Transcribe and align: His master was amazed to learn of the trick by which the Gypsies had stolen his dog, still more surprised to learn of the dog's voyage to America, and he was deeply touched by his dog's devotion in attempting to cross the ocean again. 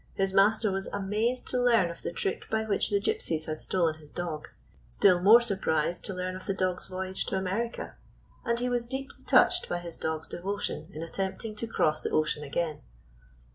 His 0.15 0.33
master 0.33 0.71
was 0.71 0.87
amazed 0.87 1.47
to 1.49 1.61
learn 1.61 1.91
of 1.91 2.01
the 2.01 2.11
trick 2.11 2.49
by 2.49 2.63
which 2.65 2.89
the 2.89 2.99
Gypsies 2.99 3.45
had 3.45 3.59
stolen 3.59 3.99
his 3.99 4.11
dog, 4.13 4.47
still 4.87 5.21
more 5.21 5.41
surprised 5.41 6.03
to 6.05 6.13
learn 6.15 6.35
of 6.35 6.47
the 6.47 6.55
dog's 6.55 6.87
voyage 6.87 7.23
to 7.27 7.37
America, 7.37 7.95
and 8.43 8.57
he 8.59 8.67
was 8.67 8.87
deeply 8.87 9.23
touched 9.25 9.69
by 9.69 9.77
his 9.77 9.97
dog's 9.97 10.27
devotion 10.27 10.89
in 10.91 11.03
attempting 11.03 11.55
to 11.57 11.67
cross 11.67 12.01
the 12.01 12.09
ocean 12.09 12.43
again. 12.43 12.81